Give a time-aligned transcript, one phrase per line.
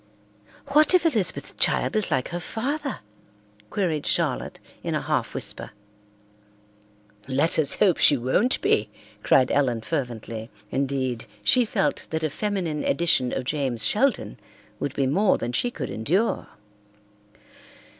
[0.69, 3.01] "What if Elizabeth's child is like her father?"
[3.69, 5.69] queried Charlotte in a half whisper.
[7.27, 8.89] "Let us hope she won't be!"
[9.21, 10.49] cried Ellen fervently.
[10.71, 14.39] Indeed, she felt that a feminine edition of James Sheldon
[14.79, 16.47] would be more than she could endure.